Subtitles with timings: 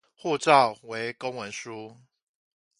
[0.19, 1.95] 護照為公文書